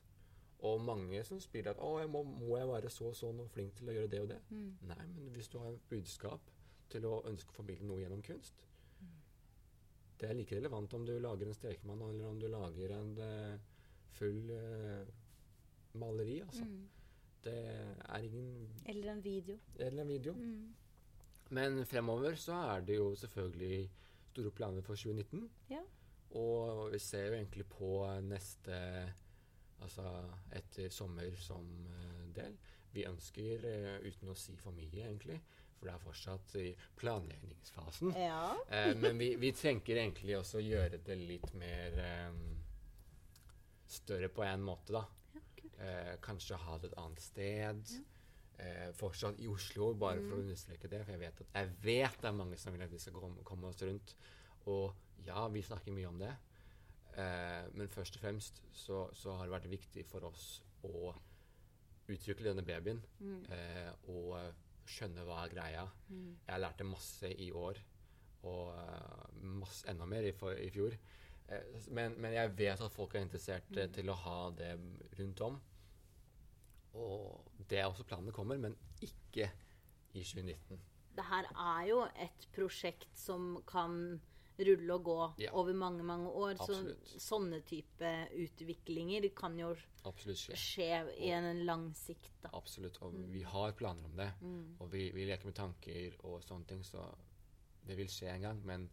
[0.60, 3.50] Og mange som spiller at 'Å, jeg må, må jeg være så og sånn og
[3.50, 4.40] flink til å gjøre det og det?'
[4.82, 6.40] Nei, men hvis du har et budskap
[6.90, 8.60] til å ønske å formidle noe gjennom kunst
[10.20, 13.54] Det er like relevant om du lager en stekemann eller om du lager en uh,
[14.18, 15.06] full uh,
[16.00, 16.66] maleri, altså.
[17.40, 19.56] Det er ingen Eller en video.
[19.78, 20.32] Eller en video.
[20.32, 20.74] Mm.
[21.50, 23.90] Men fremover så er det jo selvfølgelig
[24.30, 25.50] store planer for 2019.
[25.70, 25.80] Ja.
[26.30, 28.76] Og vi ser jo egentlig på neste
[29.80, 30.04] Altså
[30.52, 32.56] etter sommer som eh, del.
[32.92, 33.62] Vi ønsker,
[34.04, 35.38] uten å si for mye egentlig,
[35.80, 36.66] for det er fortsatt i
[37.00, 38.12] planleggingsfasen.
[38.20, 38.42] Ja.
[38.68, 42.36] Eh, men vi, vi tenker egentlig også å gjøre det litt mer eh,
[43.88, 45.06] større på en måte, da.
[45.80, 47.94] Eh, kanskje ha det et annet sted.
[48.60, 51.00] Eh, fortsatt i Oslo, bare for å understreke det.
[51.06, 53.44] For jeg vet, at, jeg vet det er mange som vil at vi skal komme,
[53.48, 54.14] komme oss rundt.
[54.68, 54.92] Og
[55.24, 56.34] ja, vi snakker mye om det.
[57.16, 60.50] Eh, men først og fremst så, så har det vært viktig for oss
[60.84, 61.14] å
[62.10, 63.00] utvikle denne babyen.
[63.48, 64.36] Eh, og
[64.90, 65.86] skjønne hva er greia.
[66.48, 67.80] Jeg lærte masse i år,
[68.50, 70.96] og eh, masse, enda mer i, for, i fjor.
[71.48, 73.82] Eh, men, men jeg vet at folk er interessert mm.
[73.96, 74.72] til å ha det
[75.18, 75.58] rundt om.
[77.00, 79.50] Og det er også planen det kommer, men ikke
[80.12, 80.80] i 2019.
[81.16, 84.20] Det her er jo et prosjekt som kan
[84.68, 85.52] rulle og gå Ja.
[85.58, 86.54] over mange, mange år.
[86.60, 87.06] Absolutt.
[87.08, 90.56] Så sånne type utviklinger kan jo skje.
[90.56, 92.50] skje i en lang sikt, da.
[92.54, 92.98] Absolutt.
[93.02, 94.32] Og vi har planer om det.
[94.40, 94.76] Mm.
[94.80, 97.04] Og vi, vi leker med tanker og sånne ting, så
[97.86, 98.62] det vil skje en gang.
[98.64, 98.88] Men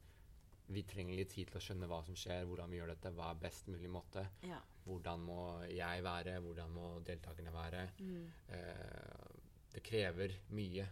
[0.69, 3.31] vi trenger litt tid til å skjønne hva som skjer, hvordan vi gjør dette, hva
[3.31, 4.25] er best mulig måte.
[4.43, 4.59] Ja.
[4.87, 7.85] Hvordan må jeg være, hvordan må deltakerne være.
[7.99, 8.31] Mm.
[8.49, 9.27] Eh,
[9.73, 10.87] det krever mye.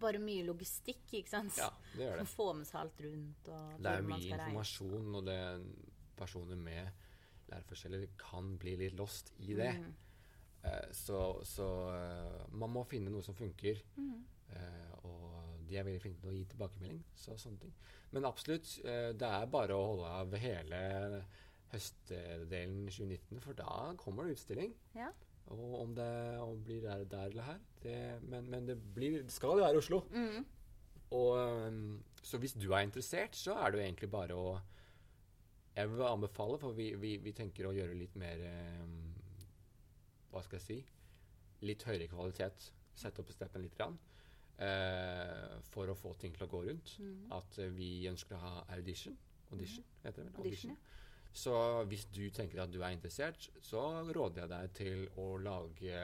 [0.00, 1.56] Bare mye logistikk, ikke sant?
[1.56, 2.26] Ja, det gjør det.
[2.28, 3.48] Få med seg alt rundt.
[3.80, 5.38] Det er mye informasjon, og det,
[6.20, 7.06] personer med
[7.50, 9.72] læreforskjeller kan bli litt lost i det.
[9.78, 9.90] Mm.
[10.68, 13.80] Eh, så så uh, man må finne noe som funker.
[13.96, 14.18] Mm.
[14.50, 17.02] Eh, og de er veldig flinke til å gi tilbakemelding.
[17.16, 17.74] Så sånne ting.
[18.10, 20.80] Men absolutt, det er bare å holde av hele
[21.70, 24.72] høstdelen 2019, for da kommer det utstilling.
[24.98, 25.12] Ja.
[25.50, 29.32] Og om det om blir der, der eller her det, Men, men det, blir, det
[29.34, 30.00] skal jo være Oslo.
[30.10, 30.44] Mm.
[31.10, 31.30] Og,
[31.66, 34.60] um, så hvis du er interessert, så er det jo egentlig bare å
[35.76, 38.42] Jeg vil anbefale, for vi, vi, vi tenker å gjøre litt mer
[38.82, 39.14] um,
[40.30, 40.78] Hva skal jeg si
[41.66, 42.70] Litt høyere kvalitet.
[42.96, 43.74] Sette opp steppen litt.
[43.76, 43.98] Grann,
[44.64, 46.94] eh, for å få ting til å gå rundt.
[47.00, 47.26] Mm.
[47.36, 49.16] At eh, vi ønsker å ha audition.
[49.52, 50.46] Audition, heter det vel?
[50.46, 50.78] Audition,
[51.32, 56.00] Så hvis du tenker at du er interessert, så råder jeg deg til å lage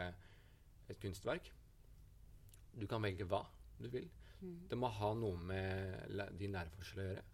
[0.89, 1.51] et kunstverk.
[2.77, 3.43] Du kan velge hva
[3.81, 4.07] du vil.
[4.41, 4.69] Mm.
[4.71, 7.25] Det må ha noe med din læreforskjell å gjøre.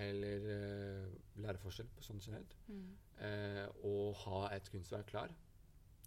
[0.00, 1.06] Eller uh,
[1.42, 2.54] læreforskjell på sånn generelt.
[2.70, 2.90] Mm.
[3.20, 5.34] Uh, og ha et kunstverk klar,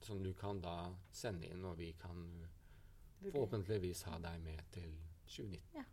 [0.04, 0.78] som du kan da
[1.14, 2.24] sende inn, og vi kan
[3.24, 4.90] forhåpentligvis ha deg med til
[5.28, 5.78] 2019.
[5.78, 5.84] Ja.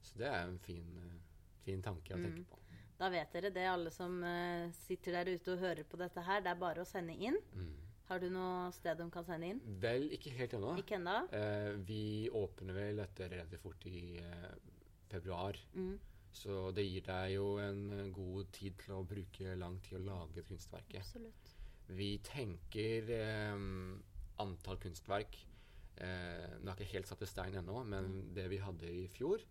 [0.00, 1.18] Så det er en fin, uh,
[1.66, 2.24] fin tanke å Mm.
[2.30, 2.62] tenke på.
[2.98, 6.42] Da vet dere det, alle som uh, sitter der ute og hører på dette her.
[6.42, 7.38] Det er bare å sende inn.
[7.54, 7.76] Mm.
[8.08, 9.58] Har du noe sted de kan sende inn?
[9.82, 10.72] Vel, ikke helt ennå.
[10.80, 11.18] Ikke enda.
[11.36, 14.54] Eh, vi åpner vel dette relativt fort i eh,
[15.10, 15.58] februar.
[15.74, 15.98] Mm.
[16.32, 20.06] Så det gir deg jo en eh, god tid til å bruke lang tid å
[20.06, 20.96] lage et kunstverk.
[21.02, 21.52] Absolutt.
[22.00, 23.60] Vi tenker eh,
[24.40, 25.38] antall kunstverk
[26.00, 29.44] eh, Nå er ikke helt satt i stein ennå, men det vi hadde i fjor,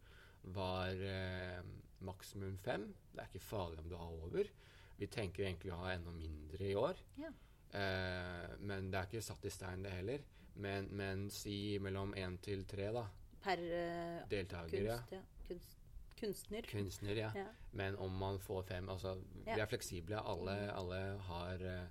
[0.57, 1.61] var eh,
[2.05, 2.87] maksimum fem.
[3.13, 4.49] Det er ikke farlig om du har over.
[4.97, 6.97] Vi tenker egentlig å ha enda mindre i år.
[7.21, 7.29] Ja.
[7.77, 10.23] Eh, men det er ikke satt i stein, det heller.
[10.57, 13.03] Men, men si mellom én til tre, da.
[13.43, 14.87] Per uh, deltaker.
[14.87, 15.19] kunst, ja.
[15.47, 15.75] Kunst,
[16.17, 16.65] kunstner.
[16.71, 17.29] Kunstner, ja.
[17.37, 17.45] Ja.
[17.77, 19.13] Men om man får fem Altså,
[19.45, 20.17] vi er fleksible.
[20.17, 21.83] Alle, alle har uh,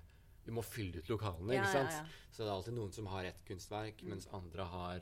[0.43, 1.95] Vi må fylle ut lokalene, Ja, ikke sant?
[1.95, 2.03] ja.
[2.31, 4.09] Så det er alltid noen som har ett kunstverk, Mm.
[4.13, 5.01] mens andre har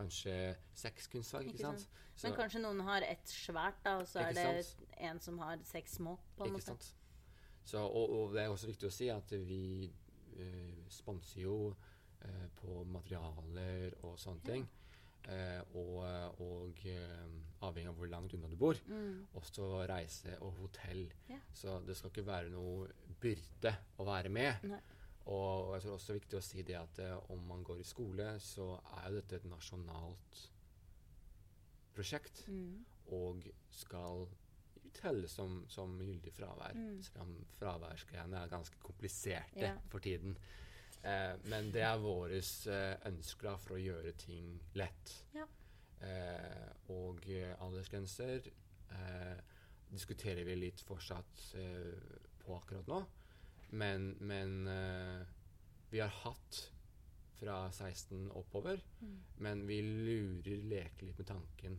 [0.00, 0.36] kanskje
[0.76, 1.84] seks kunstverk, ikke, sant?
[1.84, 2.24] sant.
[2.24, 4.48] Men kanskje noen har ett svært, da, og så er det
[5.10, 6.16] en som har seks små.
[6.36, 6.72] på en Ikke måte.
[6.72, 6.90] sant?
[7.64, 9.62] Så, og, og det er også viktig å si at vi
[10.40, 14.68] uh, sponser jo uh, på materialer og sånne ting.
[15.28, 15.98] Uh, og
[16.40, 16.78] og
[17.60, 18.78] avhengig av hvor langt unna du bor.
[18.88, 19.26] Mm.
[19.38, 21.04] Også reise og hotell.
[21.28, 21.38] Ja.
[21.54, 22.88] Så det skal ikke være noe
[23.20, 24.64] byrde å være med.
[24.72, 24.80] Nei.
[25.26, 27.82] Og jeg tror også det er viktig å si det at eh, om man går
[27.82, 30.40] i skole, så er jo dette et nasjonalt
[31.94, 32.44] prosjekt.
[32.48, 32.80] Mm.
[33.16, 34.26] Og skal
[34.96, 36.74] telle som, som gyldig fravær.
[36.74, 36.98] Mm.
[37.04, 39.78] Selv om fraværsgreiene er ganske kompliserte yeah.
[39.92, 40.36] for tiden.
[41.02, 45.14] Eh, men det er våre eh, ønsker for å gjøre ting lett.
[45.36, 45.46] Ja.
[46.00, 47.26] Eh, og
[47.60, 48.48] aldersgrenser
[48.96, 49.38] eh,
[49.90, 53.00] diskuterer vi litt fortsatt eh, på akkurat nå.
[53.70, 55.22] Men, men uh,
[55.90, 56.60] vi har hatt
[57.40, 58.80] fra 16 oppover.
[59.00, 59.16] Mm.
[59.36, 61.78] Men vi lurer, leker litt med tanken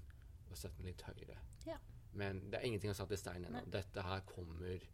[0.50, 1.38] og setter den litt høyere.
[1.68, 1.78] Ja.
[2.18, 3.64] Men det er ingenting satt i stein ennå.
[3.72, 4.88] Dette her kommer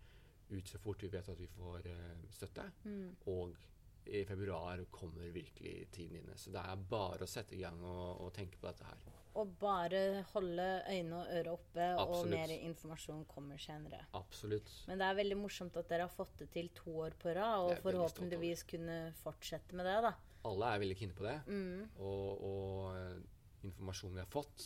[0.47, 2.67] ut så fort vi vet at vi får uh, støtte.
[2.85, 3.07] Mm.
[3.33, 3.55] Og
[4.07, 6.37] i februar kommer virkelig tiden inne.
[6.39, 9.07] Så det er bare å sette i gang og, og tenke på dette her.
[9.37, 13.99] Og bare holde øyne og ører oppe, og mer informasjon kommer senere.
[14.17, 14.71] Absolutt.
[14.89, 17.67] Men det er veldig morsomt at dere har fått det til to år på rad,
[17.67, 20.13] og forhåpentligvis kunne fortsette med det, da.
[20.47, 21.35] Alle er veldig kine på det.
[21.47, 21.83] Mm.
[21.99, 24.65] Og, og informasjonen vi har fått,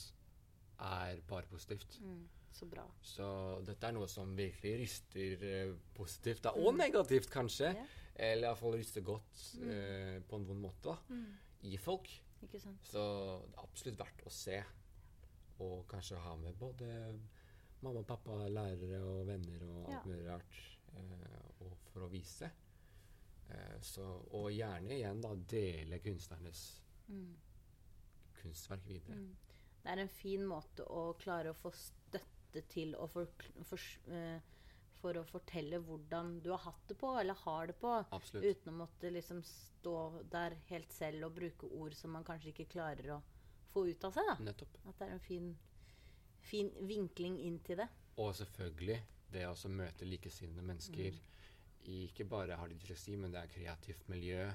[0.81, 1.99] er bare positivt.
[2.01, 2.21] Mm.
[2.51, 2.83] Så bra.
[3.01, 3.25] Så
[3.65, 6.51] dette er noe som virkelig ryster eh, positivt, da.
[6.59, 7.71] og negativt kanskje.
[7.75, 7.97] Yeah.
[8.21, 11.31] Eller iallfall ryster godt eh, på en vond måte da, Mm.
[11.71, 12.09] i folk.
[12.83, 13.01] Så
[13.47, 14.57] det er absolutt verdt å se.
[15.61, 16.87] Og kanskje ha med både
[17.81, 20.01] mamma, og pappa, lærere og venner og alt Ja.
[20.05, 20.59] mulig rart.
[20.95, 22.49] Eh, og for å vise.
[23.49, 27.35] Eh, så, og gjerne igjen da dele kunstnernes Mm.
[28.41, 29.15] kunstverk videre.
[29.15, 29.35] Mm.
[29.83, 33.25] Det er en fin måte å klare å få støtte til å for,
[33.63, 34.39] for, eh,
[35.01, 37.93] for å fortelle hvordan du har hatt det på, eller har det på.
[38.15, 38.45] Absolutt.
[38.45, 39.95] Uten å måtte liksom stå
[40.31, 43.21] der helt selv og bruke ord som man kanskje ikke klarer å
[43.73, 44.29] få ut av seg.
[44.29, 44.37] da.
[44.51, 44.77] Nettopp.
[44.85, 45.51] At det er en fin,
[46.45, 47.89] fin vinkling inn til det.
[48.21, 48.99] Og selvfølgelig
[49.31, 51.19] det å møte likesinnede mennesker.
[51.89, 54.49] i Ikke bare har de dysleksi, men det er kreativt miljø.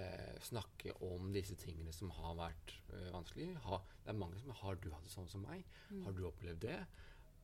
[0.00, 3.48] Eh, snakke om disse tingene som har vært ø, vanskelig.
[3.66, 5.64] Ha, det er mange som har du hatt det sånn som meg?
[6.04, 6.76] Har du opplevd det?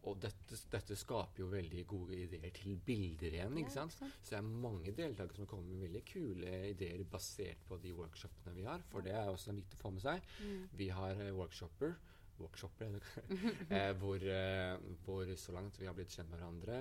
[0.07, 3.57] Og dette, dette skaper jo veldig gode ideer til bilder igjen.
[3.59, 3.97] ikke sant?
[3.99, 8.55] Så det er mange deltakere som kommer med veldig kule ideer basert på de workshopene
[8.55, 8.85] vi har.
[8.93, 10.31] For det er også viktig å få med seg.
[10.79, 11.97] Vi har workshoper,
[12.39, 16.81] workshopper, workshopper eh, hvor, eh, hvor så langt vi har blitt kjent med hverandre,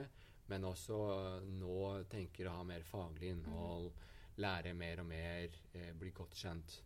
[0.52, 1.78] men også eh, nå
[2.12, 3.90] tenker å ha mer faglig innhold,
[4.44, 6.82] lære mer og mer, eh, bli godt kjent.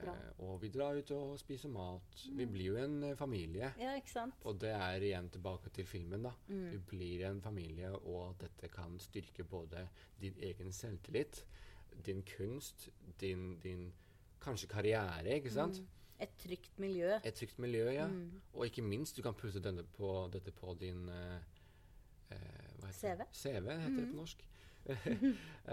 [0.00, 0.14] Bra.
[0.14, 2.24] Eh, og vi drar ut og spiser mat.
[2.36, 3.72] Vi blir jo en eh, familie.
[3.80, 4.38] Ja, ikke sant?
[4.48, 6.28] Og det er igjen tilbake til filmen.
[6.28, 6.34] da.
[6.48, 6.68] Mm.
[6.74, 9.86] Du blir en familie, og dette kan styrke både
[10.20, 11.44] din egen selvtillit,
[12.06, 12.88] din kunst,
[13.20, 13.90] din, din
[14.42, 15.82] kanskje karriere, ikke sant?
[16.22, 17.16] Et trygt miljø.
[17.24, 18.06] Et trygt miljø, ja.
[18.06, 18.42] Mm.
[18.54, 21.38] Og ikke minst, du kan putte denne på, dette på din eh,
[22.30, 23.26] eh, det?
[23.32, 24.46] CV heter det på norsk.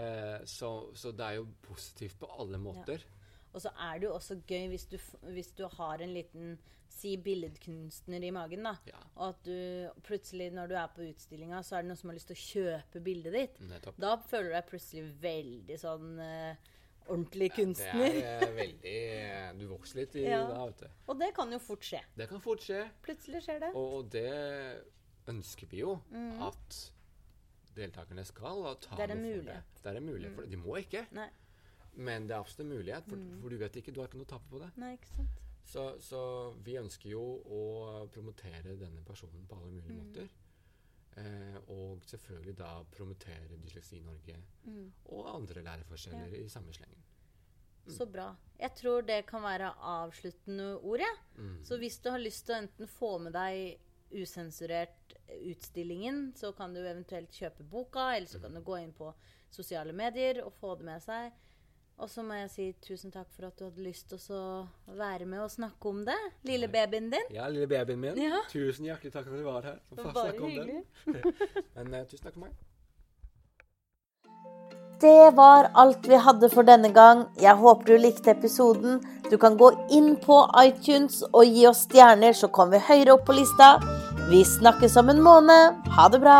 [0.02, 3.06] eh, så, så det er jo positivt på alle måter.
[3.52, 4.98] Og så er det jo også gøy hvis du,
[5.34, 6.58] hvis du har en liten
[6.90, 8.74] si billedkunstner i magen, da.
[8.90, 12.10] Ja, Og at du plutselig, når du er på utstillinga, så er det noen som
[12.10, 13.60] har lyst til å kjøpe bildet ditt.
[13.70, 13.96] nettopp.
[14.02, 16.70] Da føler du deg plutselig veldig sånn uh,
[17.06, 18.10] ordentlig kunstner.
[18.18, 20.42] Det er eh, veldig eh, Du vokser litt i Ja.
[20.50, 21.02] det, vet du.
[21.10, 22.02] Og det kan jo fort skje.
[22.18, 22.84] Det kan fort skje.
[23.06, 23.70] Plutselig skjer det.
[23.74, 24.28] Og, og det
[25.30, 25.96] ønsker vi jo
[26.46, 26.80] at
[27.78, 28.64] deltakerne skal.
[28.66, 28.98] Og ta Mm.
[28.98, 29.70] Det er en mulighet.
[29.70, 29.74] Mm.
[29.74, 29.82] Det.
[29.84, 30.50] det er en mulighet for det.
[30.50, 31.28] De må ikke, Nei,
[31.94, 33.04] men det er absolutt en mulighet.
[33.08, 33.40] For, Mm.
[33.42, 34.70] for du vet ikke, du har ikke noe å tape på det.
[34.76, 35.40] nei, ikke sant.
[35.64, 36.20] Så, så
[36.64, 39.82] vi ønsker jo å promotere denne personen på alle Mm.
[39.82, 40.28] mulige måter.
[41.16, 44.92] Eh, og selvfølgelig da promotere Dysleksi Norge Mm.
[45.06, 47.02] og andre læreforskjeller i samme slengen.
[47.88, 48.36] Så bra.
[48.58, 51.16] Jeg tror det kan være avsluttende ord, jeg.
[51.38, 51.64] Mm.
[51.64, 53.78] Så hvis du har lyst til å enten få med deg
[54.12, 55.14] usensurert
[55.50, 59.12] utstillingen, så kan du eventuelt kjøpe boka, eller så kan du gå inn på
[59.50, 61.32] sosiale medier og få det med seg.
[62.00, 64.64] Og så må jeg si tusen takk for at du hadde lyst til å
[64.96, 66.16] være med og snakke om det.
[66.48, 67.28] Lille babyen din.
[67.34, 68.16] Ja, lille babyen min.
[68.16, 68.40] Ja.
[68.48, 69.78] Tusen hjertelig takk for at du var her.
[69.90, 70.48] og Det var om den.
[70.48, 70.82] hyggelig.
[71.76, 72.56] Men uh, tusen takk for meg.
[75.00, 77.24] Det var alt vi hadde for denne gang.
[77.40, 79.00] Jeg håper du likte episoden.
[79.30, 83.24] Du kan gå inn på iTunes og gi oss stjerner, så kommer vi høyere opp
[83.28, 83.74] på lista.
[84.28, 85.82] Vi snakkes om en måned.
[85.96, 86.38] Ha det bra!